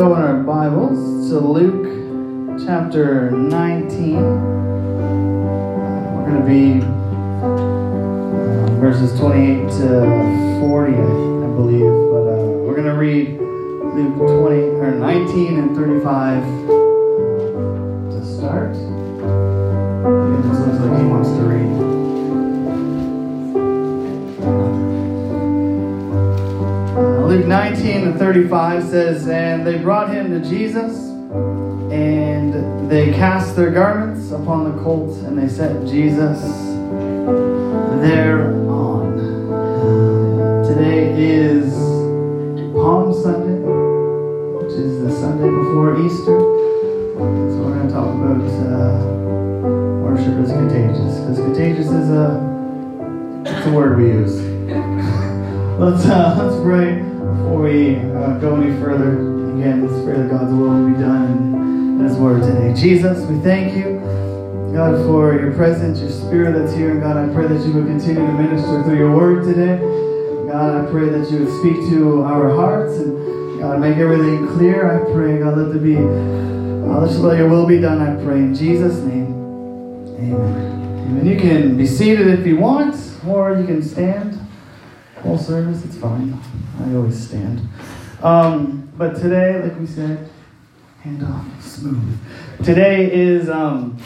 [0.00, 1.84] go in our Bibles to Luke
[2.64, 4.14] chapter 19.
[6.14, 6.80] We're going to be
[7.44, 10.96] uh, verses 28 to 40, I,
[11.54, 11.92] believe.
[12.12, 16.44] But uh, we're going to read Luke 20 or 19 and 35
[18.10, 18.89] to start.
[27.70, 30.92] 19 and 35 says, And they brought him to Jesus,
[31.92, 36.42] and they cast their garments upon the colt, and they set Jesus
[38.02, 39.16] thereon.
[40.66, 41.72] Today is
[42.74, 43.60] Palm Sunday,
[44.64, 46.40] which is the Sunday before Easter.
[46.40, 48.98] So we're going to talk about uh,
[50.02, 54.40] worship is contagious, because contagious is a, it's a word we use.
[55.78, 57.09] let's, uh, let's pray
[57.50, 59.14] before we uh, go any further,
[59.58, 62.72] again, let's pray that God's will will be done in His Word today.
[62.80, 63.98] Jesus, we thank you,
[64.72, 66.92] God, for your presence, your Spirit that's here.
[66.92, 69.78] And God, I pray that you would continue to minister through your Word today.
[70.46, 74.86] God, I pray that you would speak to our hearts and God, make everything clear.
[74.86, 78.00] I pray, God, let there be, uh, let your will be done.
[78.00, 79.34] I pray in Jesus' name.
[80.18, 80.34] Amen.
[80.38, 81.26] Amen.
[81.26, 82.94] You can be seated if you want,
[83.26, 84.29] or you can stand.
[85.22, 86.38] Full service, it's fine.
[86.82, 87.60] I always stand.
[88.22, 90.30] Um, but today, like we said,
[91.02, 92.18] hand off, smooth.
[92.64, 93.98] Today is um,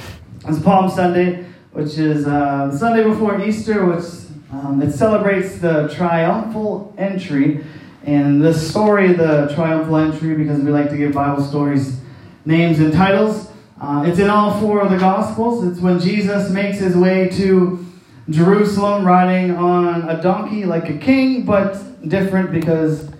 [0.49, 4.05] is Palm Sunday, which is uh, the Sunday before Easter, which
[4.51, 7.65] um, it celebrates the triumphal entry.
[8.05, 12.01] And the story, of the triumphal entry, because we like to give Bible stories
[12.45, 13.51] names and titles.
[13.81, 15.65] Uh, it's in all four of the Gospels.
[15.65, 17.84] It's when Jesus makes his way to
[18.31, 23.11] Jerusalem riding on a donkey like a king, but different because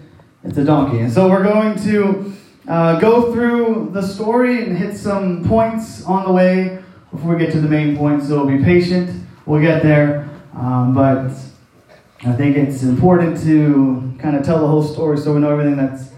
[0.43, 1.01] it's a donkey.
[1.01, 2.33] And so we're going to
[2.67, 7.53] uh, go through the story and hit some points on the way before we get
[7.53, 8.23] to the main point.
[8.23, 9.25] So be patient.
[9.47, 10.29] We'll get there.
[10.55, 11.31] Um, but
[12.27, 15.77] I think it's important to kind of tell the whole story so we know everything
[15.77, 16.11] that's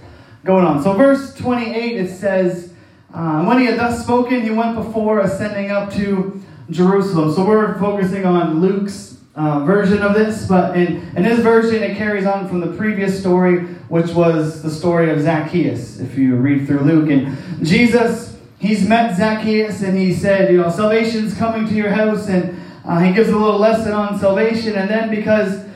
[0.45, 0.81] going on.
[0.83, 2.73] So, verse 28, it says,
[3.13, 6.41] uh, When he had thus spoken, he went before, ascending up to
[6.71, 7.33] Jerusalem.
[7.33, 11.97] So we're focusing on Luke's uh, version of this, but in, in his version, it
[11.97, 16.67] carries on from the previous story, which was the story of Zacchaeus, if you read
[16.67, 17.11] through Luke.
[17.11, 22.29] And Jesus, he's met Zacchaeus and he said, You know, salvation's coming to your house.
[22.29, 24.75] And uh, he gives a little lesson on salvation.
[24.75, 25.67] And then because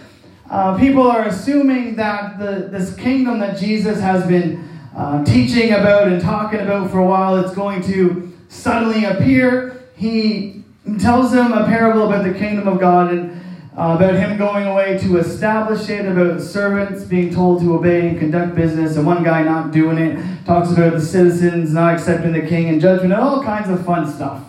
[0.49, 6.09] uh, people are assuming that the, this kingdom that Jesus has been uh, teaching about
[6.09, 9.83] and talking about for a while, it's going to suddenly appear.
[9.97, 10.60] He
[10.99, 13.41] tells them a parable about the kingdom of God and
[13.77, 18.19] uh, about him going away to establish it, about servants being told to obey and
[18.19, 20.45] conduct business, and one guy not doing it.
[20.45, 24.11] Talks about the citizens not accepting the king and judgment, and all kinds of fun
[24.11, 24.43] stuff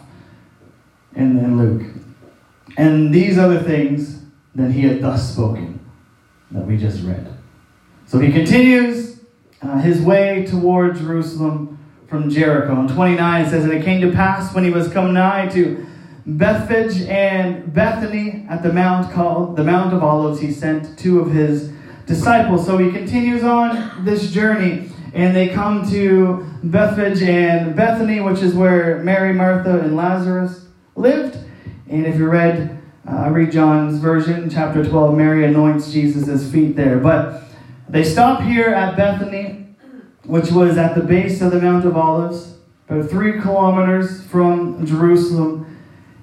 [1.15, 1.93] in, in Luke.
[2.77, 4.23] And these other things
[4.55, 5.79] that he had thus spoken
[6.49, 7.31] that we just read.
[8.07, 9.21] So he continues
[9.61, 11.77] uh, his way toward Jerusalem
[12.07, 12.79] from Jericho.
[12.81, 15.87] In 29 it says, And it came to pass when he was come nigh to
[16.25, 21.31] Bethphage and Bethany at the mount called the Mount of Olives, he sent two of
[21.31, 21.71] his
[22.05, 22.65] disciples.
[22.65, 28.53] So he continues on this journey, and they come to Bethphage and Bethany, which is
[28.53, 31.37] where Mary, Martha, and Lazarus lived.
[31.89, 32.79] And if you read,
[33.09, 36.99] uh, read John's version, chapter 12, Mary anoints Jesus' feet there.
[36.99, 37.43] But
[37.89, 39.75] they stop here at Bethany,
[40.23, 42.55] which was at the base of the Mount of Olives,
[42.87, 45.70] about three kilometers from Jerusalem.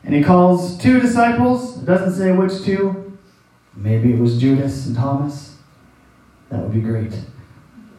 [0.04, 1.82] And he calls two disciples.
[1.82, 3.19] It doesn't say which two.
[3.75, 5.56] Maybe it was Judas and Thomas.
[6.50, 7.12] That would be great.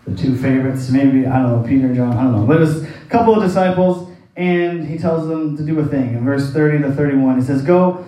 [0.05, 0.89] The two favorites.
[0.89, 2.17] Maybe, I don't know, Peter John.
[2.17, 2.45] I don't know.
[2.45, 6.15] But it was a couple of disciples, and he tells them to do a thing.
[6.15, 8.05] In verse 30 to 31, he says, Go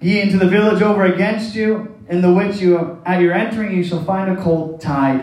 [0.00, 3.82] ye into the village over against you, in the which you at your entering you
[3.82, 5.22] shall find a colt tied,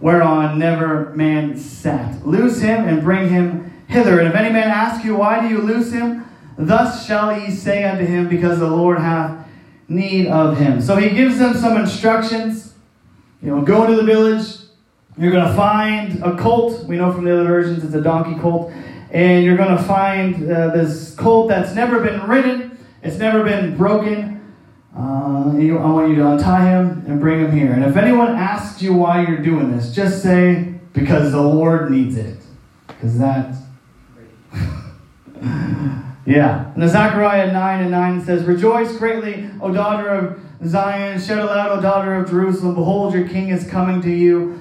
[0.00, 2.26] whereon never man sat.
[2.26, 4.18] Loose him and bring him hither.
[4.18, 6.27] And if any man ask you, Why do you loose him?
[6.58, 9.46] Thus shall ye say unto him, because the Lord hath
[9.88, 10.80] need of him.
[10.80, 12.74] So he gives them some instructions.
[13.40, 14.56] You know, go into the village.
[15.16, 16.84] You're going to find a colt.
[16.84, 18.72] We know from the other versions it's a donkey colt.
[19.12, 23.76] And you're going to find uh, this colt that's never been ridden, it's never been
[23.76, 24.34] broken.
[24.96, 27.72] Uh, you, I want you to untie him and bring him here.
[27.72, 32.16] And if anyone asks you why you're doing this, just say, because the Lord needs
[32.16, 32.38] it.
[32.88, 33.58] Because that's.
[36.28, 36.70] Yeah.
[36.74, 41.18] And the Zechariah 9 and 9 says, Rejoice greatly, O daughter of Zion.
[41.18, 42.74] Shout aloud, O daughter of Jerusalem.
[42.74, 44.60] Behold, your king is coming to you.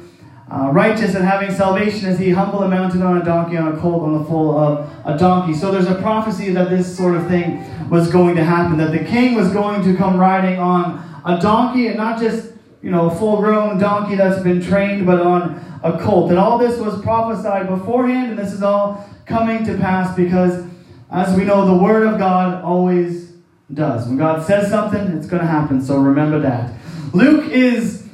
[0.50, 3.78] uh, righteous and having salvation is he humble and mounted on a donkey, on a
[3.78, 5.54] colt, on the foal of a donkey.
[5.54, 9.04] So there's a prophecy that this sort of thing was going to happen, that the
[9.04, 13.16] king was going to come riding on a donkey, and not just, you know, a
[13.16, 16.30] full grown donkey that's been trained, but on a colt.
[16.30, 20.66] And all this was prophesied beforehand, and this is all coming to pass because,
[21.12, 23.32] as we know, the Word of God always
[23.74, 24.08] does.
[24.08, 25.82] When God says something, it's going to happen.
[25.82, 26.74] So remember that.
[27.14, 28.08] Luke is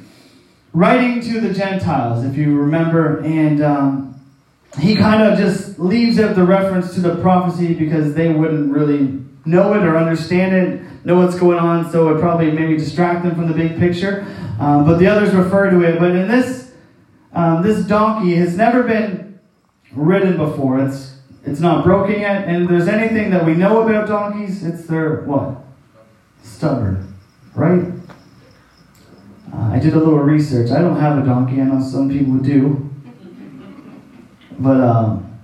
[0.72, 4.20] writing to the Gentiles, if you remember, and um,
[4.78, 9.20] he kind of just leaves out the reference to the prophecy because they wouldn't really
[9.44, 13.34] know it or understand it, know what's going on, so it probably maybe distract them
[13.34, 14.26] from the big picture.
[14.58, 15.98] Um, but the others refer to it.
[15.98, 16.72] But in this,
[17.32, 19.38] um, this donkey has never been
[19.92, 20.78] ridden before.
[20.80, 21.13] It's
[21.46, 25.22] it's not broken yet, and if there's anything that we know about donkeys, it's they're
[25.22, 25.58] what?
[26.42, 27.14] Stubborn,
[27.54, 27.92] right?
[29.52, 30.70] Uh, I did a little research.
[30.70, 31.60] I don't have a donkey.
[31.60, 32.90] I know some people do.
[34.58, 35.40] But um,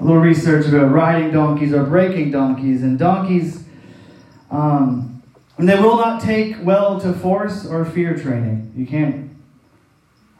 [0.00, 2.82] a little research about riding donkeys or breaking donkeys.
[2.82, 3.64] And donkeys,
[4.50, 5.22] um,
[5.56, 8.72] and they will not take well to force or fear training.
[8.76, 9.30] You can't,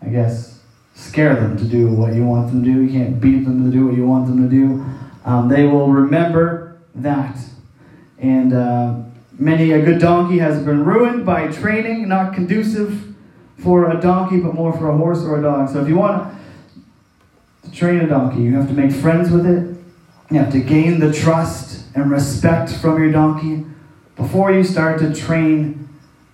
[0.03, 0.54] I guess,
[0.95, 2.83] scare them to do what you want them to do.
[2.83, 4.85] You can't beat them to do what you want them to do.
[5.25, 7.37] Um, they will remember that.
[8.19, 9.05] And uh,
[9.39, 13.15] Many a good donkey has been ruined by training not conducive
[13.59, 15.69] for a donkey, but more for a horse or a dog.
[15.71, 16.33] So if you want
[17.65, 19.77] to train a donkey, you have to make friends with it.
[20.31, 23.65] You have to gain the trust and respect from your donkey
[24.15, 25.89] before you start to train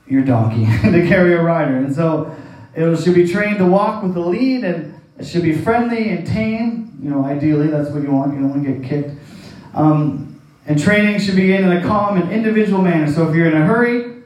[0.06, 1.76] your donkey to carry a rider.
[1.76, 2.36] And so
[2.74, 6.26] it should be trained to walk with the lead and it should be friendly and
[6.26, 6.98] tame.
[7.02, 8.32] You know, ideally, that's what you want.
[8.32, 9.18] You don't want to get kicked.
[9.74, 13.10] Um, and training should begin in a calm and individual manner.
[13.10, 14.22] So if you're in a hurry,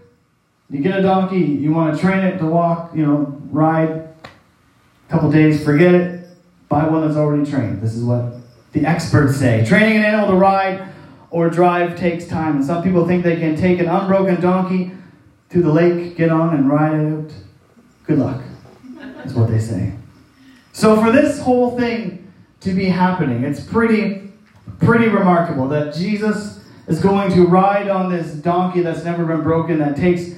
[0.71, 4.11] you get a donkey, you want to train it to walk, you know, ride a
[5.09, 6.27] couple days, forget it.
[6.69, 7.81] Buy one that's already trained.
[7.81, 8.35] This is what
[8.73, 9.65] the experts say.
[9.65, 10.89] Training an animal to ride
[11.31, 12.57] or drive takes time.
[12.57, 14.93] And some people think they can take an unbroken donkey
[15.51, 17.33] to the lake, get on, and ride it.
[18.07, 18.43] Good luck,
[19.25, 19.95] is what they say.
[20.73, 24.31] So for this whole thing to be happening, it's pretty
[24.81, 29.79] pretty remarkable that Jesus is going to ride on this donkey that's never been broken,
[29.79, 30.31] that takes,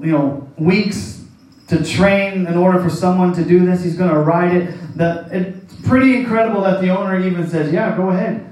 [0.00, 1.24] you know, weeks
[1.68, 3.84] to train in order for someone to do this.
[3.84, 4.96] He's going to ride it.
[4.96, 8.44] That it's pretty incredible that the owner even says, "Yeah, go ahead."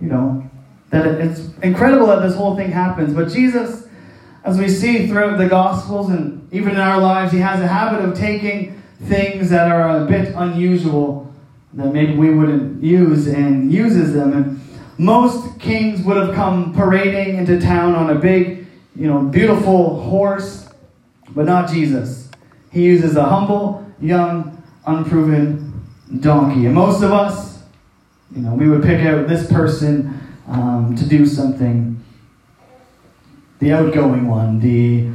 [0.00, 0.50] You know,
[0.90, 3.14] that it's incredible that this whole thing happens.
[3.14, 3.86] But Jesus,
[4.44, 8.02] as we see throughout the Gospels and even in our lives, he has a habit
[8.02, 11.32] of taking things that are a bit unusual
[11.74, 14.32] that maybe we wouldn't use and uses them.
[14.32, 14.60] And
[14.98, 20.70] most kings would have come parading into town on a big, you know, beautiful horse,
[21.34, 22.30] but not Jesus.
[22.72, 25.84] He uses a humble, young, unproven
[26.20, 26.64] donkey.
[26.64, 27.62] And most of us,
[28.34, 30.18] you know, we would pick out this person
[30.48, 32.02] um, to do something.
[33.58, 35.08] The outgoing one, the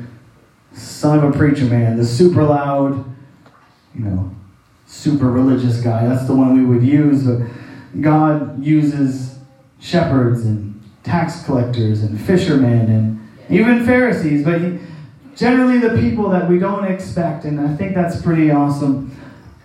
[0.74, 3.06] son of a preacher man, the super loud,
[3.96, 4.32] you know,
[4.86, 6.08] super religious guy.
[6.08, 7.24] That's the one we would use.
[7.24, 7.48] But
[8.00, 9.40] God uses
[9.80, 13.18] shepherds and tax collectors and fishermen and
[13.50, 14.80] even Pharisees, but he,
[15.36, 17.46] generally the people that we don't expect.
[17.46, 19.16] And I think that's pretty awesome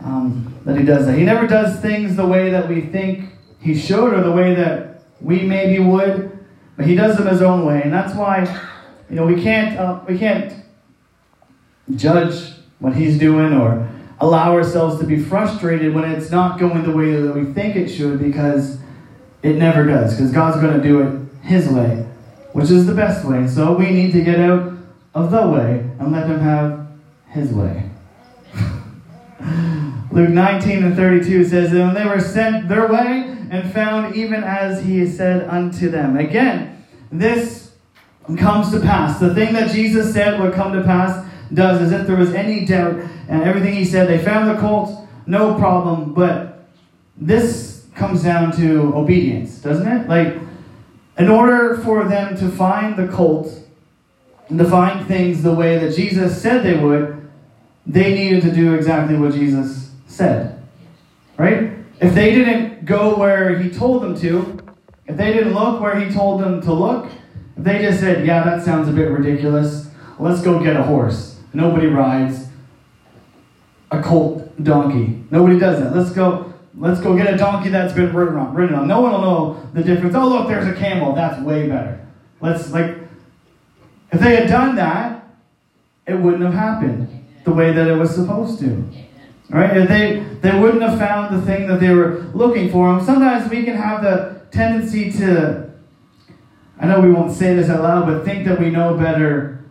[0.00, 1.16] um, that he does that.
[1.16, 5.02] He never does things the way that we think he should or the way that
[5.20, 6.44] we maybe would,
[6.76, 7.82] but he does them his own way.
[7.82, 8.44] And that's why,
[9.08, 10.52] you know, we can't, uh, we can't
[11.94, 13.88] judge what he's doing or
[14.20, 17.88] allow ourselves to be frustrated when it's not going the way that we think it
[17.88, 18.78] should because
[19.42, 22.06] it never does, because God's going to do it His way,
[22.52, 23.46] which is the best way.
[23.46, 24.72] So we need to get out
[25.14, 26.88] of the way and let Him have
[27.28, 27.90] His way.
[30.10, 34.82] Luke 19 and 32 says, And they were sent their way and found even as
[34.82, 36.16] He said unto them.
[36.16, 37.72] Again, this
[38.38, 39.20] comes to pass.
[39.20, 42.64] The thing that Jesus said would come to pass does, as if there was any
[42.64, 42.96] doubt.
[43.28, 46.14] And everything He said, they found the colt, no problem.
[46.14, 46.66] But
[47.16, 50.08] this comes down to obedience, doesn't it?
[50.08, 50.36] Like,
[51.18, 53.52] in order for them to find the colt
[54.48, 57.28] and to find things the way that Jesus said they would,
[57.86, 60.62] they needed to do exactly what Jesus said.
[61.36, 61.72] Right?
[62.00, 64.58] If they didn't go where he told them to,
[65.06, 67.06] if they didn't look where he told them to look,
[67.56, 69.88] if they just said, yeah, that sounds a bit ridiculous,
[70.18, 71.35] let's go get a horse.
[71.56, 72.48] Nobody rides
[73.90, 75.24] a colt donkey.
[75.30, 75.96] Nobody does that.
[75.96, 78.54] Let's go Let's go get a donkey that's been ridden on.
[78.54, 78.86] Ridden on.
[78.86, 80.14] No one will know the difference.
[80.14, 81.14] Oh, look, there's a camel.
[81.14, 82.06] That's way better.
[82.42, 82.98] Let's like,
[84.12, 85.24] if they had done that,
[86.06, 88.86] it wouldn't have happened the way that it was supposed to.
[89.48, 89.74] Right?
[89.74, 92.90] If they, they wouldn't have found the thing that they were looking for.
[92.90, 95.70] And sometimes we can have the tendency to,
[96.78, 99.64] I know we won't say this out loud, but think that we know better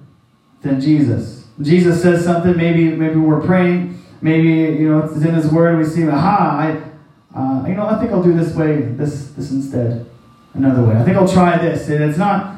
[0.64, 1.45] than Jesus.
[1.62, 5.86] Jesus says something, maybe maybe we're praying, maybe you know it's in His Word, we
[5.86, 10.06] see, aha, I, uh, you know, I think I'll do this way, this this instead,
[10.54, 10.96] another way.
[10.96, 12.56] I think I'll try this, and it's not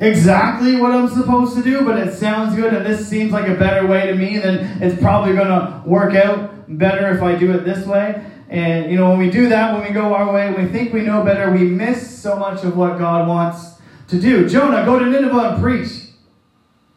[0.00, 3.54] exactly what I'm supposed to do, but it sounds good, and this seems like a
[3.54, 4.38] better way to me.
[4.38, 8.24] Then it's probably going to work out better if I do it this way.
[8.48, 11.02] And, you know, when we do that, when we go our way, we think we
[11.02, 13.74] know better, we miss so much of what God wants
[14.08, 14.48] to do.
[14.48, 16.04] Jonah, go to Nineveh and preach.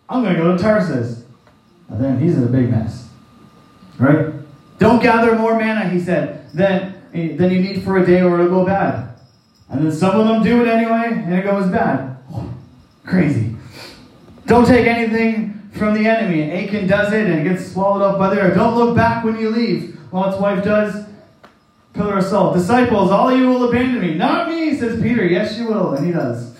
[0.07, 1.20] I'm going to go to Tarsus.
[1.91, 3.09] And then he's in a big mess.
[3.99, 4.33] Right?
[4.79, 8.49] Don't gather more manna, he said, than, than you need for a day or it'll
[8.49, 9.09] go bad.
[9.69, 12.17] And then some of them do it anyway, and it goes bad.
[13.05, 13.55] crazy.
[14.45, 16.51] Don't take anything from the enemy.
[16.51, 18.55] Achan does it and gets swallowed up by the earth.
[18.55, 19.97] Don't look back when you leave.
[20.11, 21.05] Lot's wife does
[21.93, 22.55] pillar of salt.
[22.55, 24.15] Disciples, all you will abandon me.
[24.15, 25.25] Not me, says Peter.
[25.25, 25.93] Yes, you will.
[25.93, 26.57] And he does.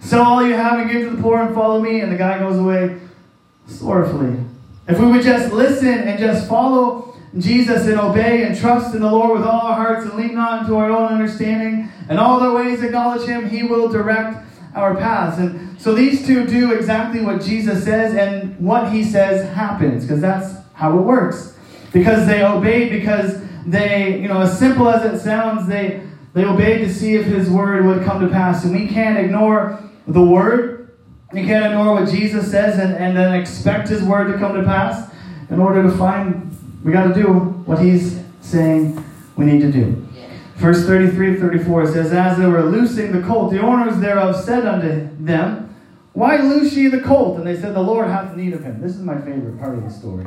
[0.00, 2.00] Sell all you have and give to the poor and follow me.
[2.00, 2.98] And the guy goes away
[3.66, 4.38] sorrowfully.
[4.90, 9.10] If we would just listen and just follow Jesus and obey and trust in the
[9.10, 12.54] Lord with all our hearts and lean not into our own understanding and all our
[12.54, 14.44] ways acknowledge Him, He will direct
[14.74, 15.38] our paths.
[15.38, 20.20] And so these two do exactly what Jesus says, and what He says happens because
[20.20, 21.56] that's how it works.
[21.92, 26.02] Because they obeyed, because they, you know, as simple as it sounds, they,
[26.34, 28.64] they obeyed to see if his word would come to pass.
[28.64, 30.79] And we can't ignore the word.
[31.32, 34.64] We can't ignore what Jesus says and, and then expect his word to come to
[34.64, 35.12] pass.
[35.48, 37.32] In order to find, we got to do
[37.66, 39.04] what he's saying
[39.36, 40.06] we need to do.
[40.56, 45.08] Verse 33 34 says, As they were loosing the colt, the owners thereof said unto
[45.24, 45.74] them,
[46.12, 47.38] Why loose ye the colt?
[47.38, 48.80] And they said, The Lord hath need of him.
[48.80, 50.26] This is my favorite part of the story.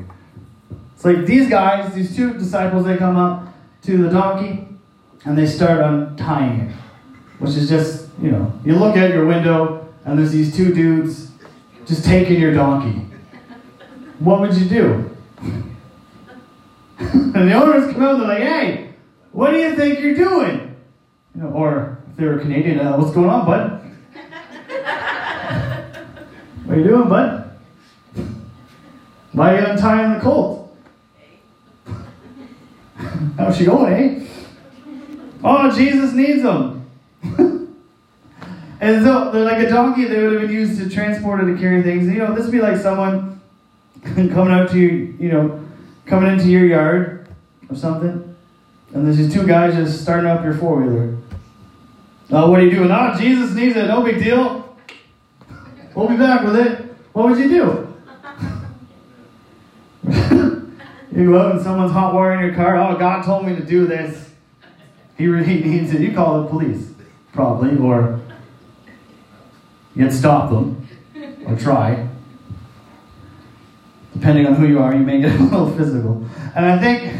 [0.95, 4.67] It's like these guys, these two disciples, they come up to the donkey
[5.25, 6.75] and they start untying it,
[7.39, 11.31] which is just, you know, you look out your window and there's these two dudes
[11.85, 13.05] just taking your donkey.
[14.19, 15.09] What would you do?
[16.99, 18.93] and the owners come out they're like, hey,
[19.31, 20.75] what do you think you're doing?
[21.35, 23.79] You know, or if they were Canadian, uh, what's going on, bud?
[26.65, 27.51] what are you doing, bud?
[29.31, 30.77] Why are you untying the colt?
[33.37, 34.27] How's she going, eh?
[35.43, 36.72] Oh, Jesus needs them.
[38.83, 41.57] And so they're like a donkey they would have been used to transport or to
[41.57, 42.05] carry things.
[42.07, 43.41] You know, this would be like someone
[44.03, 45.63] coming out to you, you know,
[46.05, 47.29] coming into your yard
[47.69, 48.35] or something.
[48.93, 51.17] And there's these two guys just starting up your four wheeler.
[52.29, 52.91] Oh, uh, what are you doing?
[52.91, 53.87] Oh, Jesus needs it.
[53.87, 54.77] No big deal.
[55.95, 56.93] We'll be back with it.
[57.13, 57.95] What would you do?
[61.15, 62.75] You go out and someone's hot wiring your car.
[62.75, 64.31] Oh, God told me to do this.
[65.15, 66.01] He really needs it.
[66.01, 66.89] You call the police,
[67.33, 68.19] probably, or
[69.95, 70.87] you'd stop them,
[71.45, 72.07] or try.
[74.13, 76.25] Depending on who you are, you may get a little physical.
[76.55, 77.13] And I think,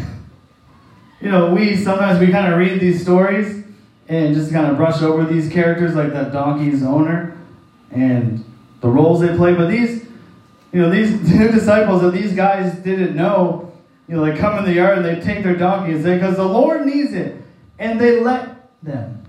[1.22, 3.63] you know, we sometimes we kind of read these stories
[4.08, 7.38] and just kind of brush over these characters like that donkey's owner
[7.92, 8.44] and
[8.82, 9.53] the roles they play.
[9.56, 10.06] But these,
[10.72, 13.74] you know, these two disciples that these guys didn't know
[14.08, 16.36] you know, they come in the yard and they take their donkey and say, because
[16.36, 17.42] the Lord needs it.
[17.80, 19.24] And they let them.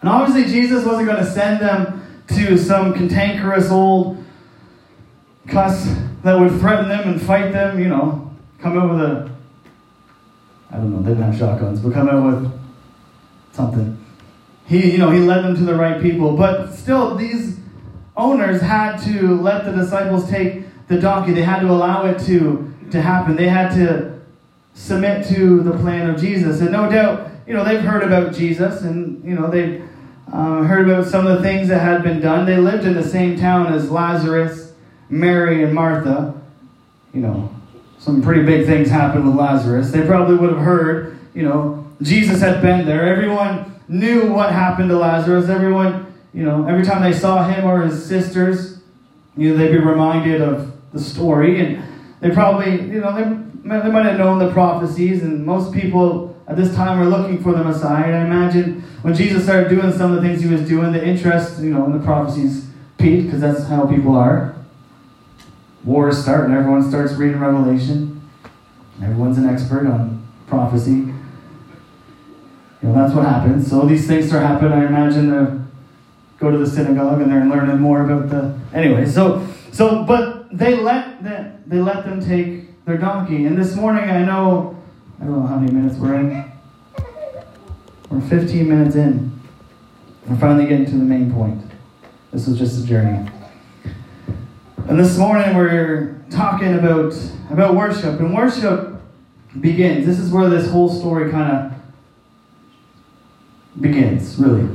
[0.00, 4.22] And obviously, Jesus wasn't going to send them to some cantankerous old
[5.46, 8.30] cuss that would threaten them and fight them, you know,
[8.60, 9.30] come out with a,
[10.70, 12.60] I don't know, they didn't have shotguns, but come out with
[13.52, 14.04] something.
[14.66, 16.36] He, you know, he led them to the right people.
[16.36, 17.58] But still, these
[18.16, 21.32] owners had to let the disciples take the donkey.
[21.32, 23.36] They had to allow it to to happen.
[23.36, 24.18] They had to
[24.74, 26.60] submit to the plan of Jesus.
[26.60, 29.87] And no doubt, you know, they've heard about Jesus and, you know, they've
[30.32, 32.46] uh, heard about some of the things that had been done.
[32.46, 34.72] They lived in the same town as Lazarus,
[35.08, 36.34] Mary, and Martha.
[37.14, 37.50] You know,
[37.98, 39.90] some pretty big things happened with Lazarus.
[39.90, 43.06] They probably would have heard, you know, Jesus had been there.
[43.08, 45.48] Everyone knew what happened to Lazarus.
[45.48, 48.80] Everyone, you know, every time they saw him or his sisters,
[49.36, 51.60] you know, they'd be reminded of the story.
[51.60, 51.82] And
[52.20, 56.56] they probably, you know, they, they might have known the prophecies, and most people at
[56.56, 58.06] this time were looking for the Messiah.
[58.06, 61.04] And I imagine when Jesus started doing some of the things he was doing, the
[61.04, 64.54] interest, you know, in the prophecies peaked, because that's how people are.
[65.84, 68.20] Wars start, and everyone starts reading Revelation.
[69.02, 70.90] Everyone's an expert on prophecy.
[72.82, 73.68] You know, that's what happens.
[73.68, 74.72] So these things start happening.
[74.72, 75.62] I imagine they
[76.38, 78.58] go to the synagogue and they're learning more about the.
[78.72, 83.46] Anyway, so so but they let them, they let them take their donkey.
[83.46, 84.77] And this morning, I know,
[85.20, 86.52] I don't know how many minutes we're in.
[88.08, 89.40] We're 15 minutes in.
[90.26, 91.60] We're finally getting to the main point.
[92.32, 93.28] This was just a journey.
[94.86, 97.14] And this morning, we're talking about,
[97.50, 98.20] about worship.
[98.20, 99.00] And worship
[99.60, 100.06] begins.
[100.06, 101.72] This is where this whole story kind of
[103.80, 104.68] begins, really.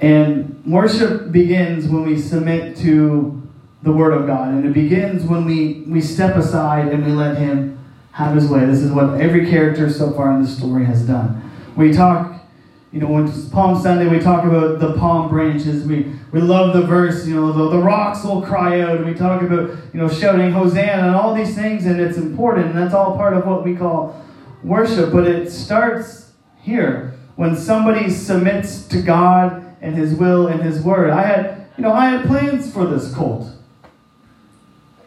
[0.00, 3.40] And worship begins when we submit to
[3.82, 4.48] the Word of God.
[4.48, 7.75] And it begins when we, we step aside and we let Him
[8.16, 8.64] have His way.
[8.64, 11.52] This is what every character so far in the story has done.
[11.76, 12.40] We talk,
[12.90, 15.86] you know, when Palm Sunday, we talk about the palm branches.
[15.86, 19.04] We, we love the verse, you know, the, the rocks will cry out.
[19.04, 21.84] We talk about, you know, shouting Hosanna and all these things.
[21.84, 22.68] And it's important.
[22.68, 24.24] And that's all part of what we call
[24.64, 25.12] worship.
[25.12, 26.32] But it starts
[26.62, 31.10] here when somebody submits to God and His will and His word.
[31.10, 33.46] I had, you know, I had plans for this colt.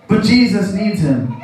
[0.08, 1.38] But Jesus needs him.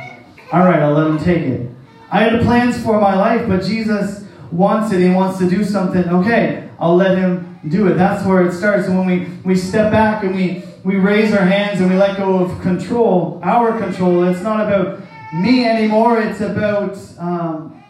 [0.52, 1.70] All right, I'll let him take it.
[2.10, 5.00] I had plans for my life, but Jesus wants it.
[5.00, 6.08] He wants to do something.
[6.08, 7.94] Okay, I'll let him do it.
[7.94, 8.86] That's where it starts.
[8.86, 12.16] And when we, we step back and we, we raise our hands and we let
[12.16, 15.00] go of control, our control, it's not about
[15.34, 16.20] me anymore.
[16.20, 17.82] It's about um,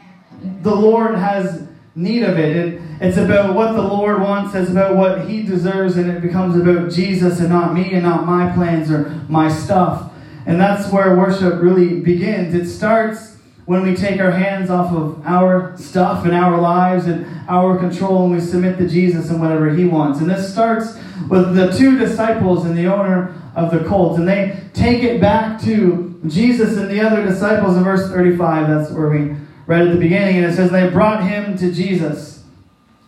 [0.63, 2.57] the Lord has need of it.
[2.57, 6.57] And it's about what the Lord wants, it's about what He deserves, and it becomes
[6.57, 10.11] about Jesus and not me and not my plans or my stuff.
[10.47, 12.55] And that's where worship really begins.
[12.55, 13.37] It starts
[13.67, 18.25] when we take our hands off of our stuff and our lives and our control
[18.25, 20.21] and we submit to Jesus and whatever He wants.
[20.21, 20.97] And this starts
[21.29, 24.19] with the two disciples and the owner of the colt.
[24.19, 28.69] And they take it back to Jesus and the other disciples in verse 35.
[28.69, 29.35] That's where we
[29.67, 30.37] read at the beginning.
[30.37, 32.45] And it says, They brought him to Jesus,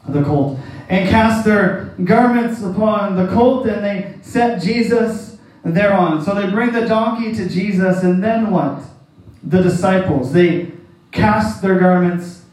[0.09, 5.28] the colt, and cast their garments upon the colt, and they set Jesus
[5.65, 6.23] thereon.
[6.25, 8.83] So they bring the donkey to Jesus, and then what?
[9.43, 10.33] The disciples.
[10.33, 10.73] They
[11.13, 12.45] cast their garments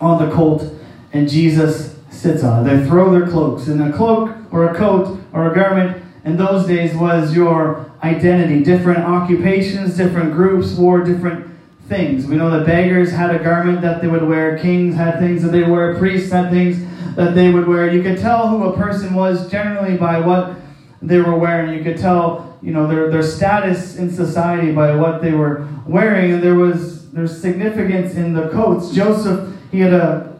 [0.00, 0.64] on the colt,
[1.12, 2.70] and Jesus sits on it.
[2.70, 3.68] They throw their cloaks.
[3.68, 8.62] And a cloak or a coat or a garment in those days was your identity.
[8.62, 11.46] Different occupations, different groups wore different
[11.88, 12.26] things.
[12.26, 15.50] We know that beggars had a garment that they would wear, kings had things that
[15.50, 16.78] they wear, priests had things
[17.16, 17.92] that they would wear.
[17.92, 20.54] You could tell who a person was generally by what
[21.02, 21.76] they were wearing.
[21.76, 26.32] You could tell, you know, their, their status in society by what they were wearing.
[26.32, 28.92] And there was there's significance in the coats.
[28.92, 30.38] Joseph, he had a,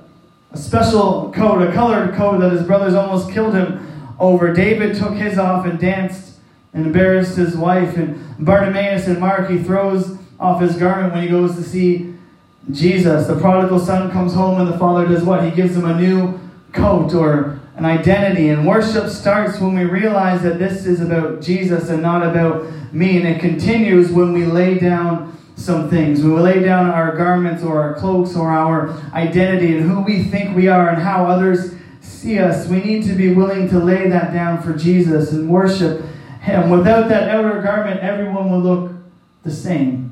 [0.53, 4.53] a special coat, a colored coat that his brothers almost killed him over.
[4.53, 6.38] David took his off and danced
[6.73, 7.96] and embarrassed his wife.
[7.96, 12.14] And Bartimaeus and Mark, he throws off his garment when he goes to see
[12.70, 13.27] Jesus.
[13.27, 15.44] The prodigal son comes home and the father does what?
[15.44, 16.38] He gives him a new
[16.73, 18.48] coat or an identity.
[18.48, 23.16] And worship starts when we realize that this is about Jesus and not about me.
[23.16, 26.22] And it continues when we lay down some things.
[26.22, 30.24] When we lay down our garments or our cloaks or our identity and who we
[30.24, 32.66] think we are and how others see us.
[32.68, 36.04] We need to be willing to lay that down for Jesus and worship
[36.42, 36.70] Him.
[36.70, 38.92] Without that outer garment, everyone will look
[39.42, 40.11] the same.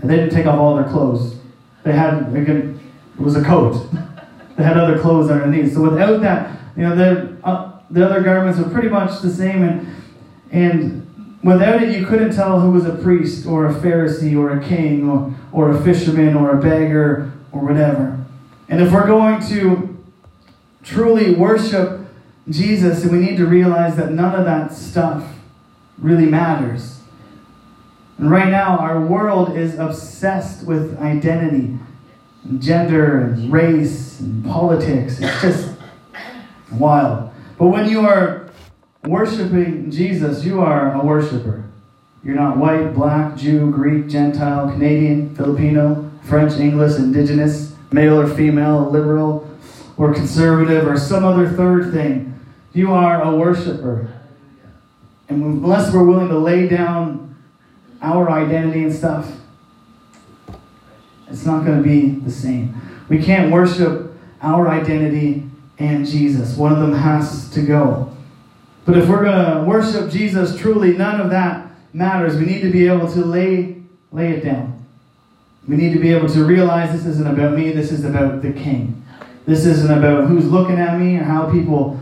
[0.00, 1.38] And they didn't take off all their clothes.
[1.84, 2.78] They had, it
[3.18, 3.86] was a coat.
[4.56, 5.74] they had other clothes underneath.
[5.74, 9.62] So without that you know, the, uh, the other garments were pretty much the same,
[9.62, 10.02] and,
[10.50, 14.66] and without it, you couldn't tell who was a priest or a Pharisee or a
[14.66, 18.24] king or, or a fisherman or a beggar or whatever.
[18.68, 19.96] And if we're going to
[20.82, 22.00] truly worship
[22.48, 25.24] Jesus, we need to realize that none of that stuff
[25.98, 27.00] really matters.
[28.18, 31.78] And right now, our world is obsessed with identity,
[32.44, 35.18] and gender, and race, and politics.
[35.20, 35.75] It's just
[36.72, 37.30] wild.
[37.58, 38.50] But when you are
[39.04, 41.64] worshiping Jesus, you are a worshiper.
[42.22, 48.90] You're not white, black, Jew, Greek, Gentile, Canadian, Filipino, French, English, indigenous, male or female,
[48.90, 49.48] liberal
[49.96, 52.38] or conservative, or some other third thing.
[52.74, 54.12] You are a worshiper.
[55.28, 57.34] And unless we're willing to lay down
[58.02, 59.30] our identity and stuff,
[61.28, 62.80] it's not going to be the same.
[63.08, 65.48] We can't worship our identity
[65.78, 66.56] and Jesus.
[66.56, 68.12] One of them has to go.
[68.84, 72.36] But if we're going to worship Jesus truly, none of that matters.
[72.36, 74.84] We need to be able to lay, lay it down.
[75.66, 78.52] We need to be able to realize this isn't about me, this is about the
[78.52, 79.02] King.
[79.46, 82.00] This isn't about who's looking at me or how people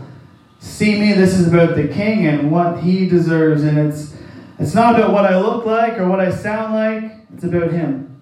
[0.59, 1.13] see me.
[1.13, 3.63] This is about the King and what he deserves.
[3.63, 4.15] And it's,
[4.59, 8.21] it's not about what I look like or what I sound like, it's about him.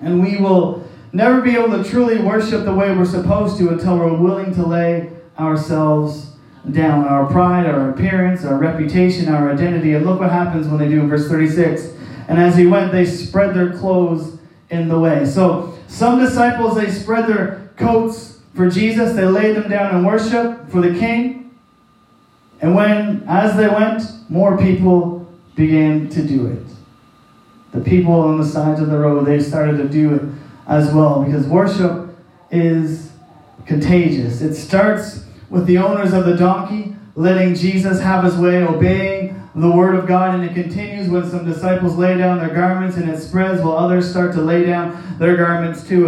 [0.00, 3.98] And we will never be able to truly worship the way we're supposed to until
[3.98, 6.32] we're willing to lay ourselves
[6.70, 7.06] down.
[7.06, 9.94] Our pride, our appearance, our reputation, our identity.
[9.94, 11.92] And look what happens when they do in verse 36.
[12.28, 14.38] And as he went, they spread their clothes
[14.70, 15.26] in the way.
[15.26, 19.14] So some disciples, they spread their coats for Jesus.
[19.14, 21.54] They laid them down in worship for the king.
[22.60, 26.64] And when, as they went, more people began to do it.
[27.72, 30.22] The people on the sides of the road, they started to do it
[30.66, 32.16] as well because worship
[32.50, 33.12] is
[33.66, 34.40] contagious.
[34.40, 39.70] It starts with the owners of the donkey letting Jesus have his way, obeying the
[39.70, 43.20] word of God, and it continues when some disciples lay down their garments and it
[43.20, 46.06] spreads while others start to lay down their garments too.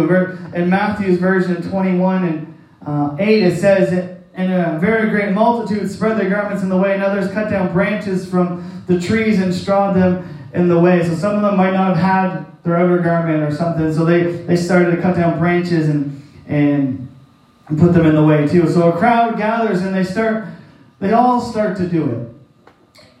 [0.55, 6.17] In Matthew's version 21 and uh, 8, it says, And a very great multitude spread
[6.17, 9.95] their garments in the way, and others cut down branches from the trees and strawed
[9.95, 11.03] them in the way.
[11.03, 14.23] So some of them might not have had their outer garment or something, so they,
[14.23, 17.07] they started to cut down branches and, and
[17.77, 18.67] put them in the way too.
[18.69, 20.47] So a crowd gathers and they start,
[20.99, 22.29] they all start to do it.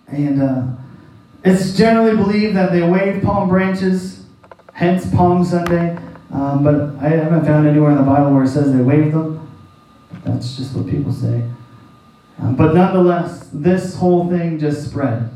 [0.07, 0.67] And uh,
[1.43, 4.25] it's generally believed that they wave palm branches,
[4.73, 5.97] hence Palm Sunday.
[6.31, 9.41] Um, but I haven't found anywhere in the Bible where it says they wave them.
[10.23, 11.43] That's just what people say.
[12.39, 15.29] Um, but nonetheless, this whole thing just spread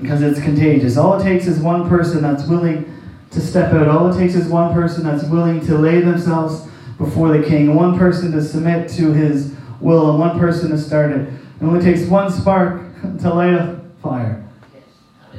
[0.00, 0.96] because it's contagious.
[0.96, 2.92] All it takes is one person that's willing
[3.30, 3.88] to step out.
[3.88, 7.98] All it takes is one person that's willing to lay themselves before the king, one
[7.98, 11.28] person to submit to his will, and one person to start it.
[11.28, 12.82] It only takes one spark
[13.20, 14.42] to light a fire.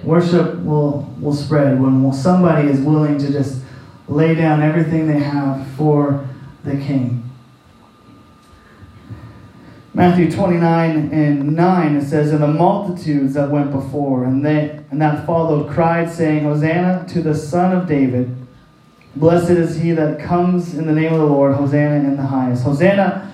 [0.04, 3.62] Worship will, will spread when somebody is willing to just
[4.08, 6.28] lay down everything they have for
[6.64, 7.27] the king.
[9.98, 15.02] Matthew 29 and 9, it says, And the multitudes that went before and, they, and
[15.02, 18.30] that followed cried, saying, Hosanna to the Son of David.
[19.16, 21.56] Blessed is he that comes in the name of the Lord.
[21.56, 22.64] Hosanna in the highest.
[22.64, 23.34] Hosanna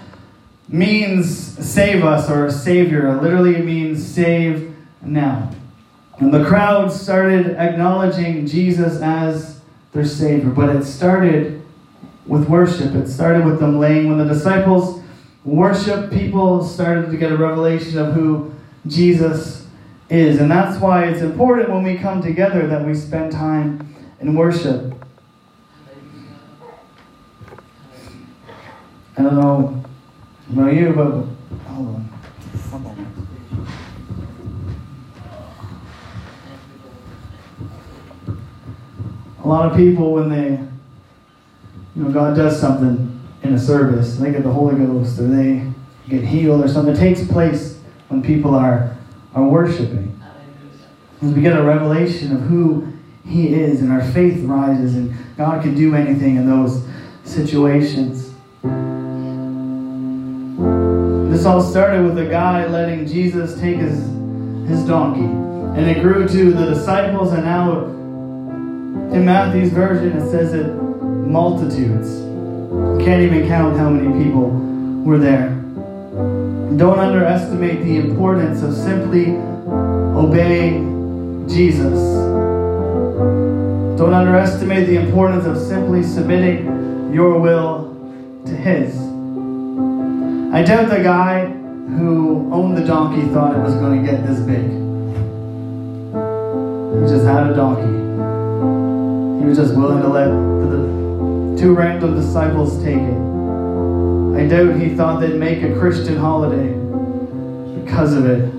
[0.69, 3.13] means save us or Savior.
[3.21, 5.51] Literally, It means save now.
[6.19, 9.59] And the crowd started acknowledging Jesus as
[9.91, 10.51] their Savior.
[10.51, 11.61] But it started
[12.25, 12.95] with worship.
[12.95, 14.07] It started with them laying.
[14.07, 15.02] When the disciples
[15.45, 18.53] worship, people started to get a revelation of who
[18.87, 19.67] Jesus
[20.09, 20.39] is.
[20.39, 24.93] And that's why it's important when we come together that we spend time in worship.
[29.17, 29.83] I don't know
[30.51, 31.25] about you, but
[31.67, 32.09] Hold on.
[39.43, 40.51] A lot of people, when they,
[41.95, 45.69] you know, God does something in a service, they get the Holy Ghost or they
[46.07, 46.95] get healed or something.
[46.95, 48.95] It takes place when people are,
[49.35, 50.19] are worshiping.
[51.21, 52.87] As we get a revelation of who
[53.25, 56.85] He is, and our faith rises, and God can do anything in those
[57.23, 58.33] situations.
[61.31, 63.99] This all started with a guy letting Jesus take his,
[64.69, 65.25] his donkey.
[65.77, 67.85] And it grew to the disciples, and now
[69.13, 72.32] in Matthew's version it says it multitudes.
[73.03, 74.49] Can't even count how many people
[75.03, 75.49] were there.
[76.77, 79.35] Don't underestimate the importance of simply
[80.15, 81.99] obeying Jesus.
[83.97, 87.93] Don't underestimate the importance of simply submitting your will
[88.45, 88.95] to His.
[90.53, 94.39] I doubt the guy who owned the donkey thought it was going to get this
[94.39, 94.63] big.
[97.01, 97.81] He just had a donkey.
[99.41, 100.82] He was just willing to let the
[101.63, 103.17] two random disciples take it.
[104.35, 106.73] I doubt he thought they'd make a Christian holiday
[107.79, 108.53] because of it.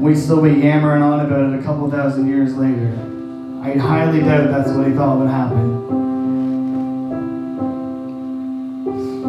[0.00, 2.86] We'd still be yammering on about it a couple thousand years later.
[3.64, 5.82] I highly doubt that's what he thought would happen.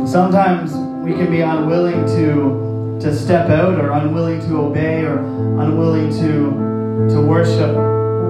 [0.05, 5.17] Sometimes we can be unwilling to, to step out or unwilling to obey or
[5.59, 7.73] unwilling to, to worship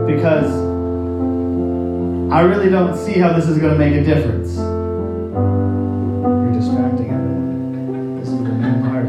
[0.08, 0.65] because
[2.36, 4.56] I really don't see how this is going to make a difference.
[4.56, 8.20] You're distracting everyone.
[8.20, 9.08] This is the main part.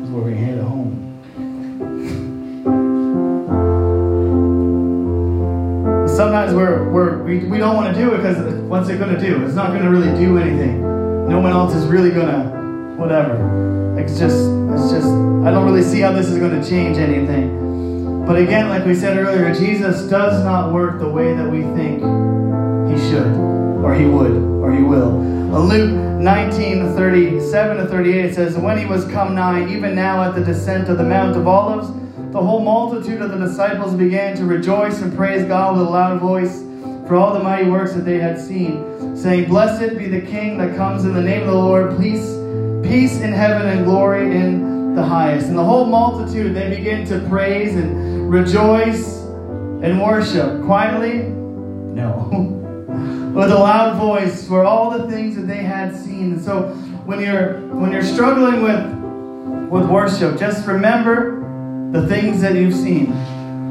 [0.00, 0.96] This is where we hit home.
[6.08, 9.20] Sometimes we're, we're, we, we don't want to do it because what's it going to
[9.20, 9.44] do?
[9.44, 10.90] It's not going to really do anything
[11.30, 13.96] no one else is really gonna whatever.
[13.96, 14.34] It's just
[14.72, 15.06] it's just
[15.46, 17.59] I don't really see how this is gonna change anything.
[18.30, 21.98] But again, like we said earlier, Jesus does not work the way that we think
[22.88, 23.26] he should,
[23.82, 24.30] or he would,
[24.62, 25.20] or he will.
[25.52, 30.22] Uh, Luke 19, 37 to 38 it says, When he was come nigh, even now
[30.22, 31.88] at the descent of the Mount of Olives,
[32.30, 36.20] the whole multitude of the disciples began to rejoice and praise God with a loud
[36.20, 36.60] voice
[37.08, 40.76] for all the mighty works that they had seen, saying, Blessed be the King that
[40.76, 41.98] comes in the name of the Lord.
[41.98, 42.28] Peace,
[42.88, 45.48] peace in heaven and glory in the highest.
[45.48, 49.18] And the whole multitude, they begin to praise and rejoice
[49.82, 50.62] and worship.
[50.64, 51.22] Quietly?
[51.94, 52.56] No.
[53.34, 56.32] with a loud voice for all the things that they had seen.
[56.32, 56.68] And so
[57.04, 61.40] when you're when you're struggling with with worship, just remember
[61.92, 63.12] the things that you've seen.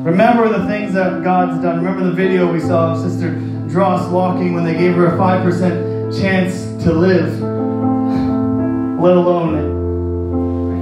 [0.03, 1.77] Remember the things that God's done.
[1.77, 3.36] Remember the video we saw of Sister
[3.67, 7.39] Dross walking when they gave her a 5% chance to live,
[9.01, 9.79] let alone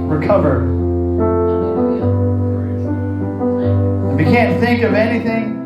[0.08, 0.64] recover.
[4.14, 5.56] If you can't think of anything,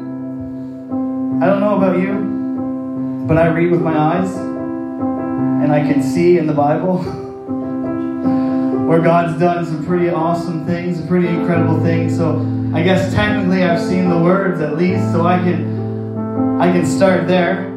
[1.42, 6.38] I don't know about you, but I read with my eyes and I can see
[6.38, 6.98] in the Bible
[8.88, 12.16] where God's done some pretty awesome things, pretty incredible things.
[12.16, 12.40] So
[12.74, 17.26] I guess technically I've seen the words at least, so I can I can start
[17.26, 17.70] there.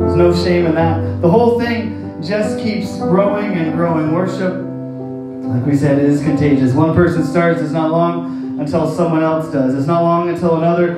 [0.00, 1.22] There's no shame in that.
[1.22, 4.12] The whole thing just keeps growing and growing.
[4.12, 4.52] Worship,
[5.46, 6.74] like we said, is contagious.
[6.74, 9.74] One person starts, it's not long until someone else does.
[9.74, 10.96] It's not long until another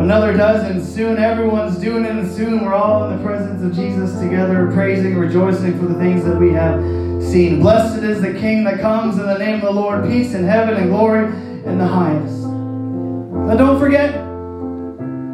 [0.00, 3.74] another does, and soon everyone's doing it, and soon we're all in the presence of
[3.74, 6.82] Jesus together, praising, rejoicing for the things that we have
[7.22, 7.60] seen.
[7.60, 10.74] Blessed is the King that comes in the name of the Lord, peace in heaven
[10.74, 12.42] and glory in the highest.
[12.42, 14.14] Now don't forget,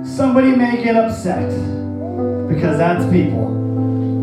[0.06, 1.48] somebody may get upset
[2.48, 3.59] because that's people.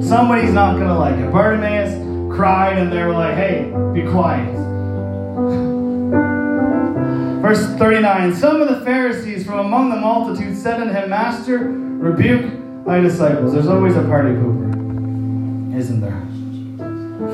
[0.07, 1.29] Somebody's not going to like it.
[1.31, 1.93] Bartimaeus
[2.33, 4.55] cried and they were like, hey, be quiet.
[7.41, 12.85] Verse 39 Some of the Pharisees from among the multitude said unto him, Master, rebuke
[12.85, 13.51] thy disciples.
[13.51, 16.21] There's always a party pooper, isn't there?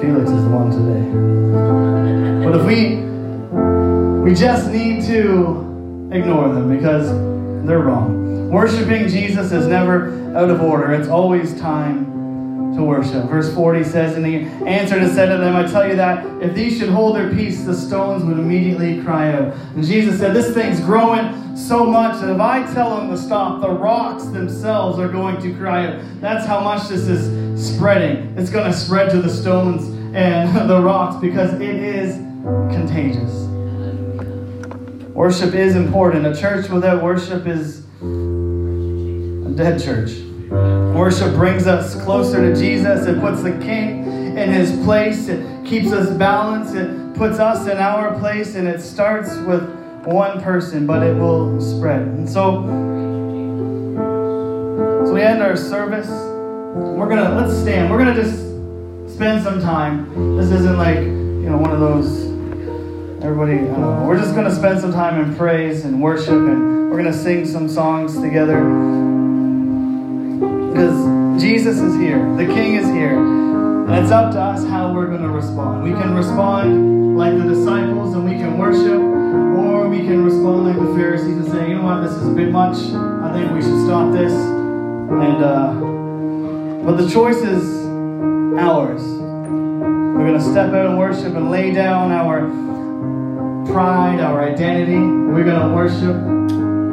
[0.01, 2.43] Felix is the one today.
[2.43, 3.03] But if we
[4.23, 7.07] we just need to ignore them because
[7.67, 8.49] they're wrong.
[8.49, 10.91] Worshipping Jesus is never out of order.
[10.93, 12.13] It's always time
[12.75, 13.25] to worship.
[13.25, 16.53] Verse 40 says, And he answered and said to them, I tell you that if
[16.53, 19.53] these should hold their peace, the stones would immediately cry out.
[19.75, 23.61] And Jesus said, This thing's growing so much that if I tell them to stop,
[23.61, 26.01] the rocks themselves are going to cry out.
[26.19, 28.35] That's how much this is spreading.
[28.37, 32.15] It's going to spread to the stones and the rocks because it is
[32.73, 33.43] contagious.
[35.13, 36.25] Worship is important.
[36.25, 40.11] A church without worship is a dead church.
[40.93, 43.07] Worship brings us closer to Jesus.
[43.07, 44.05] It puts the King
[44.37, 45.27] in his place.
[45.27, 46.75] It keeps us balanced.
[46.75, 48.53] It puts us in our place.
[48.53, 49.67] And it starts with
[50.05, 52.01] one person, but it will spread.
[52.01, 52.61] And so,
[55.07, 56.07] so we end our service.
[56.07, 57.91] We're gonna let's stand.
[57.91, 58.37] We're gonna just
[59.15, 60.37] spend some time.
[60.37, 62.25] This isn't like you know one of those.
[63.23, 63.63] Everybody,
[64.05, 67.67] we're just gonna spend some time in praise and worship, and we're gonna sing some
[67.67, 69.12] songs together
[71.53, 75.21] Jesus is here, the King is here, and it's up to us how we're going
[75.21, 75.83] to respond.
[75.83, 80.77] We can respond like the disciples and we can worship, or we can respond like
[80.77, 82.77] the Pharisees and say, you know what, this is a bit much.
[82.95, 84.33] I think we should stop this.
[84.33, 87.85] And uh, but the choice is
[88.57, 89.03] ours.
[89.03, 92.49] We're going to step out and worship and lay down our
[93.71, 94.97] pride, our identity.
[94.97, 96.15] We're going to worship,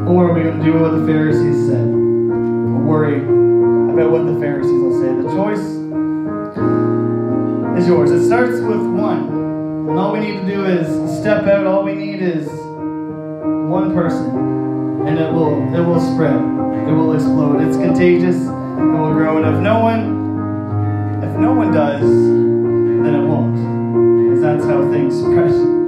[0.07, 1.87] or we're going to do what the Pharisees said.
[1.87, 3.40] Worry
[4.01, 5.09] about what the Pharisees will say.
[5.15, 5.61] The choice
[7.79, 8.11] is yours.
[8.11, 9.29] It starts with one.
[9.91, 11.67] And all we need to do is step out.
[11.67, 15.07] All we need is one person.
[15.07, 16.37] And it will it will spread.
[16.89, 17.61] It will explode.
[17.61, 18.37] It's contagious.
[18.37, 19.37] It will grow.
[19.43, 23.55] And if no one if no one does, then it won't.
[24.25, 25.80] Because that's how things spread.